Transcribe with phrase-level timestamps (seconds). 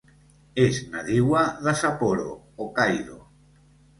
[0.61, 3.21] És nadiua de Sapporo, Hokkaido.